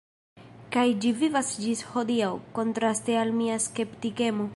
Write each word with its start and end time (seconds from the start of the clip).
Kaj 0.75 0.85
ĝi 1.03 1.11
vivas 1.19 1.51
ĝis 1.65 1.83
hodiaŭ, 1.91 2.31
kontraste 2.57 3.19
al 3.25 3.35
mia 3.43 3.59
skeptikemo. 3.67 4.49